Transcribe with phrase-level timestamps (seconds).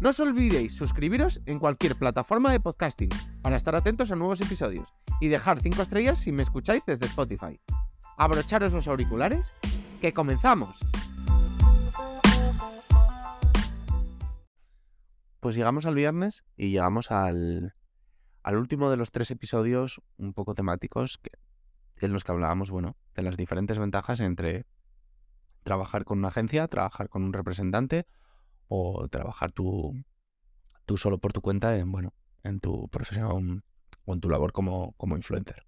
[0.00, 3.10] No os olvidéis suscribiros en cualquier plataforma de podcasting
[3.42, 7.58] para estar atentos a nuevos episodios y dejar 5 estrellas si me escucháis desde Spotify.
[8.16, 9.52] Abrocharos los auriculares,
[10.00, 10.78] que comenzamos.
[15.40, 17.74] Pues llegamos al viernes y llegamos al,
[18.44, 21.32] al último de los tres episodios un poco temáticos que,
[22.06, 24.64] en los que hablábamos, bueno, de las diferentes ventajas entre
[25.64, 28.06] trabajar con una agencia, trabajar con un representante
[28.68, 29.94] o trabajar tú,
[30.86, 33.64] tú solo por tu cuenta en, bueno, en tu profesión
[34.04, 35.66] o en tu labor como, como influencer.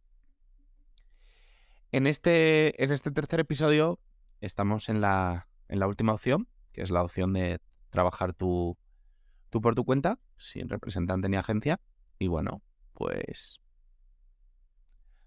[1.92, 3.98] En este, en este tercer episodio
[4.40, 8.78] estamos en la, en la última opción, que es la opción de trabajar tú,
[9.50, 11.80] tú por tu cuenta, sin representante ni agencia.
[12.18, 12.62] Y bueno,
[12.94, 13.60] pues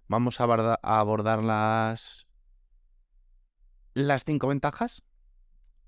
[0.08, 2.28] vamos a abordar, las,
[3.94, 5.04] las cinco ventajas.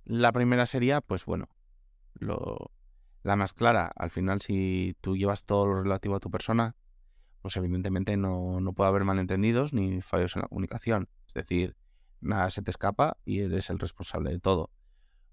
[0.03, 1.49] La primera sería, pues bueno,
[2.15, 2.71] lo,
[3.23, 3.91] la más clara.
[3.95, 6.75] Al final, si tú llevas todo lo relativo a tu persona,
[7.41, 11.09] pues evidentemente no, no puede haber malentendidos ni fallos en la comunicación.
[11.27, 11.75] Es decir,
[12.21, 14.71] nada se te escapa y eres el responsable de todo.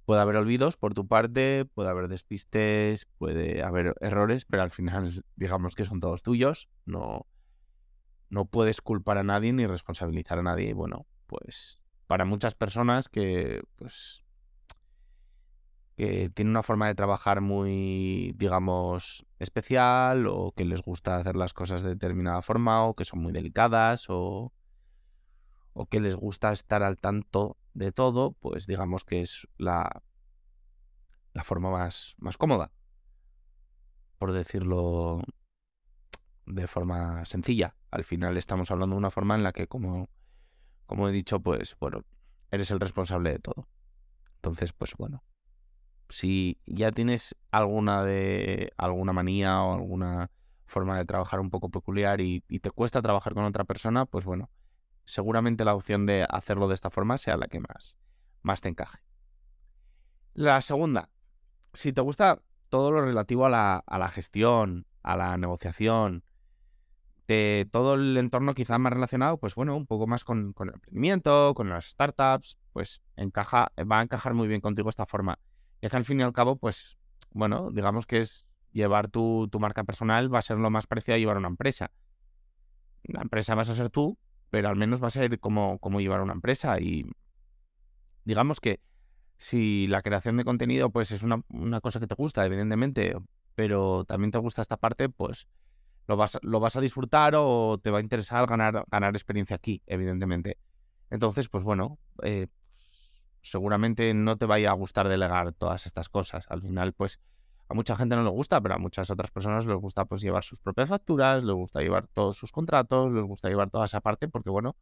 [0.04, 5.24] Puede haber olvidos por tu parte, puede haber despistes, puede haber errores, pero al final
[5.36, 6.68] digamos que son todos tuyos.
[6.86, 7.26] No,
[8.28, 10.70] no puedes culpar a nadie ni responsabilizar a nadie.
[10.70, 14.21] Y bueno, pues para muchas personas que pues
[15.96, 21.52] que tienen una forma de trabajar muy, digamos, especial o que les gusta hacer las
[21.52, 24.52] cosas de determinada forma o que son muy delicadas o,
[25.74, 30.02] o que les gusta estar al tanto de todo, pues digamos que es la,
[31.32, 32.72] la forma más, más cómoda,
[34.18, 35.20] por decirlo
[36.46, 37.76] de forma sencilla.
[37.90, 40.08] Al final estamos hablando de una forma en la que, como,
[40.86, 42.04] como he dicho, pues bueno,
[42.50, 43.68] eres el responsable de todo.
[44.36, 45.22] Entonces, pues bueno,
[46.12, 50.30] si ya tienes alguna de alguna manía o alguna
[50.66, 54.50] forma de trabajar un poco peculiar y, te cuesta trabajar con otra persona, pues bueno,
[55.06, 57.96] seguramente la opción de hacerlo de esta forma sea la que más,
[58.42, 58.98] más te encaje.
[60.34, 61.08] La segunda,
[61.72, 66.24] si te gusta todo lo relativo a la, a la gestión, a la negociación,
[67.26, 70.74] de todo el entorno quizá más relacionado, pues bueno, un poco más con, con el
[70.74, 75.38] emprendimiento, con las startups, pues encaja, va a encajar muy bien contigo esta forma
[75.82, 76.96] es que al fin y al cabo, pues,
[77.32, 81.18] bueno, digamos que es llevar tu, marca personal va a ser lo más parecido a
[81.18, 81.90] llevar una empresa.
[83.02, 84.16] La empresa vas a ser tú,
[84.48, 86.80] pero al menos va a ser como, como llevar una empresa.
[86.80, 87.04] Y
[88.24, 88.80] digamos que
[89.38, 93.16] si la creación de contenido pues es una, una, cosa que te gusta, evidentemente,
[93.56, 95.48] pero también te gusta esta parte, pues
[96.06, 99.82] lo vas, lo vas a disfrutar o te va a interesar ganar, ganar experiencia aquí,
[99.86, 100.58] evidentemente.
[101.10, 102.46] Entonces, pues bueno, eh,
[103.42, 106.46] seguramente no te vaya a gustar delegar todas estas cosas.
[106.48, 107.20] Al final, pues
[107.68, 110.44] a mucha gente no le gusta, pero a muchas otras personas les gusta pues llevar
[110.44, 114.28] sus propias facturas, les gusta llevar todos sus contratos, les gusta llevar toda esa parte
[114.28, 114.76] porque, bueno,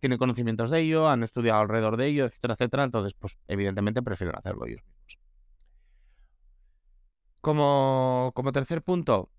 [0.00, 2.84] tienen conocimientos de ello, han estudiado alrededor de ello, etcétera, etcétera.
[2.84, 5.18] Entonces, pues evidentemente prefieren hacerlo ellos mismos.
[7.40, 9.30] Como, como tercer punto,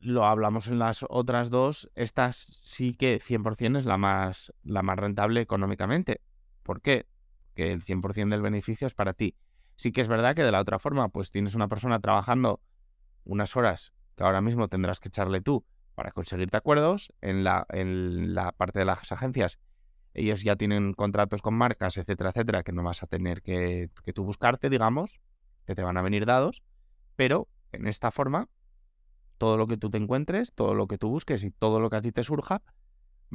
[0.00, 4.98] lo hablamos en las otras dos, esta sí que 100% es la más, la más
[4.98, 6.20] rentable económicamente.
[6.70, 7.08] ¿Por qué?
[7.56, 9.34] Que el 100% del beneficio es para ti.
[9.74, 12.60] Sí que es verdad que de la otra forma, pues tienes una persona trabajando
[13.24, 15.64] unas horas que ahora mismo tendrás que echarle tú
[15.96, 17.12] para conseguirte acuerdos.
[17.22, 19.58] En la, en la parte de las agencias,
[20.14, 24.12] ellos ya tienen contratos con marcas, etcétera, etcétera, que no vas a tener que, que
[24.12, 25.20] tú buscarte, digamos,
[25.66, 26.62] que te van a venir dados.
[27.16, 28.48] Pero en esta forma,
[29.38, 31.96] todo lo que tú te encuentres, todo lo que tú busques y todo lo que
[31.96, 32.62] a ti te surja,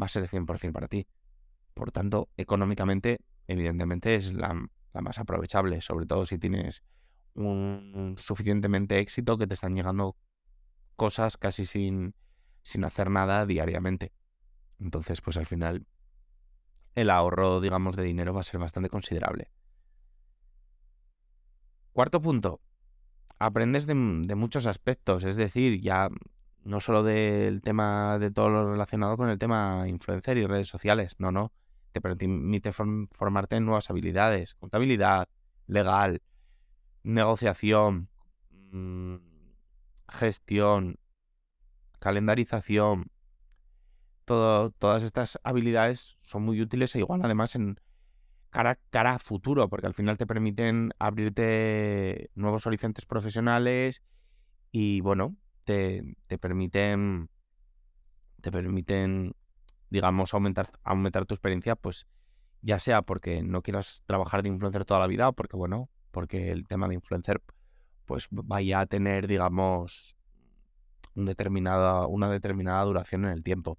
[0.01, 1.05] va a ser 100% para ti.
[1.75, 4.53] Por tanto, económicamente, evidentemente, es la,
[4.93, 6.83] más aprovechable, sobre todo si tienes
[7.33, 10.15] un suficientemente éxito que te están llegando
[10.95, 12.15] cosas casi sin,
[12.63, 14.13] sin hacer nada diariamente.
[14.79, 15.85] Entonces, pues al final,
[16.95, 19.51] el ahorro, digamos, de dinero va a ser bastante considerable.
[21.91, 22.61] Cuarto punto,
[23.39, 26.09] aprendes de, de, muchos aspectos, es decir, ya
[26.63, 31.15] no solo del tema de todo lo relacionado con el tema influencer y redes sociales,
[31.19, 31.53] no, no,
[31.95, 35.29] te permite formarte en nuevas habilidades, contabilidad,
[35.65, 36.21] legal,
[37.03, 38.09] negociación,
[38.71, 39.15] mm,
[40.09, 40.99] gestión,
[41.99, 43.09] calendarización,
[44.25, 47.79] todas estas habilidades son muy útiles e igual además en
[48.49, 54.03] cara, cara a futuro, porque al final te permiten abrirte nuevos horizontes profesionales
[54.73, 57.29] y bueno, te, te permiten,
[58.41, 59.33] te permiten,
[59.89, 62.07] digamos, aumentar, aumentar tu experiencia, pues
[62.61, 66.51] ya sea porque no quieras trabajar de influencer toda la vida o porque, bueno, porque
[66.51, 67.41] el tema de influencer
[68.05, 70.15] pues vaya a tener, digamos,
[71.15, 73.77] un una determinada duración en el tiempo.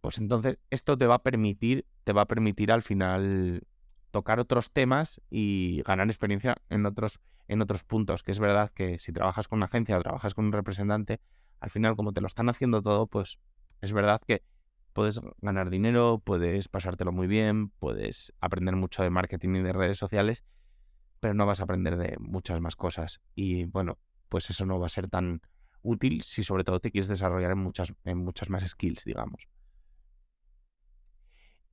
[0.00, 3.62] Pues entonces esto te va a permitir, te va a permitir al final
[4.10, 8.22] tocar otros temas y ganar experiencia en otros, en otros puntos.
[8.22, 11.20] Que es verdad que si trabajas con una agencia o trabajas con un representante,
[11.60, 13.38] al final, como te lo están haciendo todo, pues
[13.80, 14.42] es verdad que
[14.92, 19.98] puedes ganar dinero, puedes pasártelo muy bien, puedes aprender mucho de marketing y de redes
[19.98, 20.44] sociales,
[21.20, 23.20] pero no vas a aprender de muchas más cosas.
[23.34, 23.98] Y bueno,
[24.28, 25.40] pues eso no va a ser tan
[25.82, 29.48] útil si sobre todo te quieres desarrollar en muchas, en muchas más skills, digamos.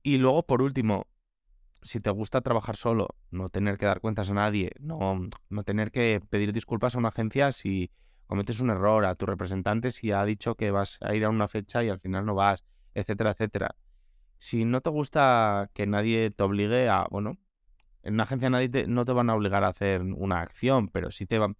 [0.02, 1.06] Y luego, por último,
[1.82, 5.90] si te gusta trabajar solo, no tener que dar cuentas a nadie, no, no tener
[5.90, 7.90] que pedir disculpas a una agencia si
[8.26, 11.48] cometes un error, a tu representante si ha dicho que vas a ir a una
[11.48, 12.64] fecha y al final no vas,
[12.94, 13.76] etcétera, etcétera.
[14.38, 17.38] Si no te gusta que nadie te obligue a, bueno,
[18.02, 21.26] en una agencia nadie no te van a obligar a hacer una acción, pero sí
[21.26, 21.56] te van,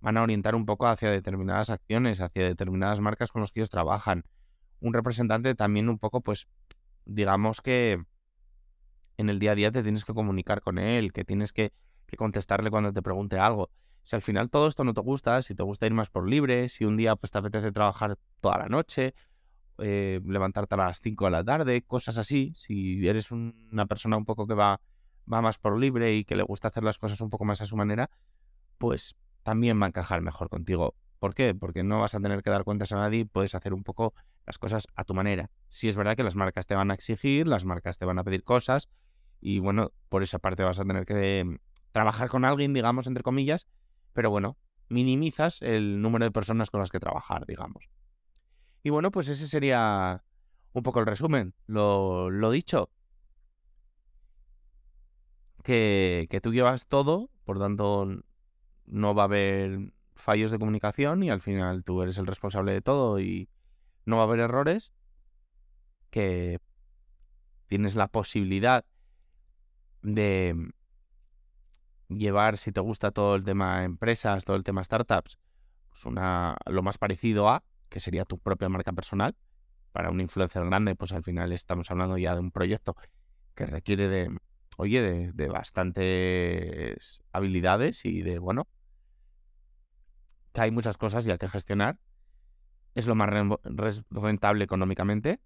[0.00, 3.70] van a orientar un poco hacia determinadas acciones, hacia determinadas marcas con las que ellos
[3.70, 4.24] trabajan.
[4.80, 6.48] Un representante también un poco, pues,
[7.04, 8.02] digamos que
[9.16, 11.72] en el día a día te tienes que comunicar con él, que tienes que,
[12.16, 13.70] contestarle cuando te pregunte algo.
[14.02, 16.68] Si al final todo esto no te gusta, si te gusta ir más por libre,
[16.68, 19.14] si un día pues, te apetece trabajar toda la noche,
[19.78, 24.24] eh, levantarte a las 5 de la tarde, cosas así, si eres una persona un
[24.24, 24.80] poco que va,
[25.32, 27.66] va más por libre y que le gusta hacer las cosas un poco más a
[27.66, 28.10] su manera,
[28.78, 30.94] pues también va a encajar mejor contigo.
[31.18, 31.54] ¿Por qué?
[31.54, 34.14] Porque no vas a tener que dar cuentas a nadie puedes hacer un poco
[34.46, 35.50] las cosas a tu manera.
[35.68, 38.24] Si es verdad que las marcas te van a exigir, las marcas te van a
[38.24, 38.88] pedir cosas,
[39.40, 41.56] y bueno, por esa parte vas a tener que mm,
[41.92, 43.66] trabajar con alguien, digamos, entre comillas,
[44.12, 44.56] pero bueno,
[44.88, 47.88] minimizas el número de personas con las que trabajar, digamos.
[48.88, 50.24] Y bueno, pues ese sería
[50.72, 51.52] un poco el resumen.
[51.66, 52.88] Lo, dicho,
[55.62, 58.08] que, que tú llevas todo, por tanto
[58.86, 62.80] no va a haber fallos de comunicación y al final tú eres el responsable de
[62.80, 63.50] todo y
[64.06, 64.90] no va a haber errores,
[66.08, 66.58] que
[67.66, 68.86] tienes la posibilidad
[70.00, 70.72] de
[72.08, 75.38] llevar, si te gusta todo el tema empresas, todo el tema startups,
[75.90, 79.36] pues una, lo más parecido a, que sería tu propia marca personal.
[79.92, 82.94] Para un influencer grande, pues al final estamos hablando ya de un proyecto
[83.54, 84.36] que requiere de,
[84.76, 88.68] oye, de, bastantes habilidades y de, bueno,
[90.52, 91.98] que hay muchas cosas y hay que gestionar.
[92.94, 93.30] Es lo más
[94.10, 95.40] rentable económicamente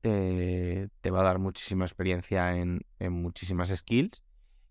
[0.00, 4.22] te, va a dar muchísima experiencia en, muchísimas skills.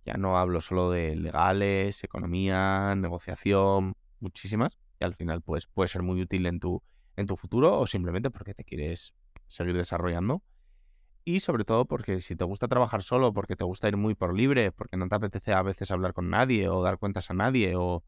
[0.05, 4.77] Ya no hablo solo de legales, economía, negociación, muchísimas.
[4.99, 6.81] Y al final pues, puede ser muy útil en tu,
[7.15, 9.13] en tu futuro o simplemente porque te quieres
[9.47, 10.43] seguir desarrollando.
[11.23, 14.35] Y sobre todo porque si te gusta trabajar solo, porque te gusta ir muy por
[14.35, 17.75] libre, porque no te apetece a veces hablar con nadie o dar cuentas a nadie
[17.75, 18.03] o,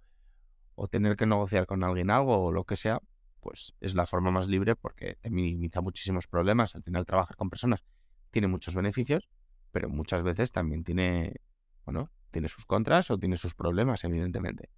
[0.76, 3.02] o tener que negociar con alguien algo o lo que sea,
[3.40, 6.76] pues es la forma más libre porque te minimiza muchísimos problemas.
[6.76, 7.84] Al final trabajar con personas
[8.30, 9.28] tiene muchos beneficios,
[9.72, 11.42] pero muchas veces también tiene,
[11.86, 14.70] bueno, tiene sus contras o tiene sus problemas, evidentemente.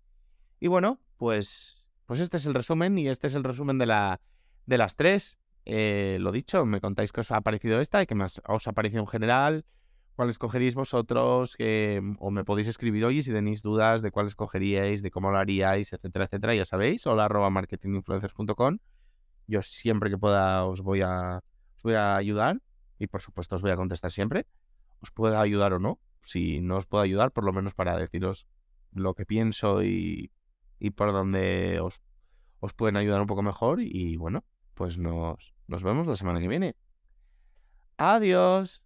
[0.60, 1.79] Y bueno, pues,
[2.10, 4.20] pues este es el resumen y este es el resumen de, la,
[4.66, 5.38] de las tres.
[5.66, 8.72] Eh, lo dicho, me contáis qué os ha parecido esta y qué más os ha
[8.72, 9.64] parecido en general
[10.16, 11.56] cuál escogeríais vosotros,
[12.18, 15.94] o me podéis escribir hoy si tenéis dudas de cuál escogeríais, de cómo lo haríais,
[15.94, 18.80] etcétera, etcétera, ya sabéis, hola arroba marketinginfluencers.com.
[19.46, 21.44] Yo siempre que pueda os voy a,
[21.84, 22.60] voy a ayudar
[22.98, 24.48] y por supuesto os voy a contestar siempre.
[25.00, 26.00] Os pueda ayudar o no.
[26.22, 28.48] Si no os puedo ayudar, por lo menos para deciros
[28.94, 30.32] lo que pienso y,
[30.80, 32.02] y por donde os,
[32.60, 33.82] os pueden ayudar un poco mejor.
[33.82, 34.44] Y bueno,
[34.74, 36.76] pues nos, nos vemos la semana que viene.
[37.98, 38.82] Adiós.